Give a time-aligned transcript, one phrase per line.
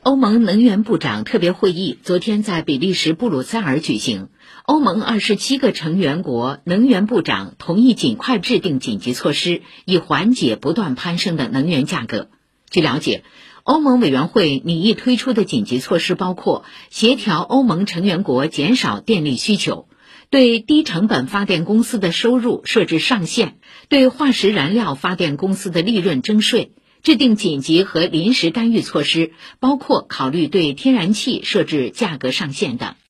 [0.00, 4.28] 欧盟能源部长特别会议昨天在比利时布鲁塞尔举行。
[4.64, 12.30] 欧盟二十七个成员国能源部长同意尽快制定紧急措施，以缓解不断攀升的能源价格。
[12.70, 13.24] 据了解，
[13.62, 19.88] 欧盟委员会拟议推出的紧急措施包括协调欧盟成员国减少电力需求，
[20.30, 23.56] 对低成本发电公司的收入设置上限，
[23.90, 26.72] 对化石燃料发电公司的利润征税。
[27.04, 32.94] 制定紧急和临时干预措施，包括考虑对天然气设置价格上限等。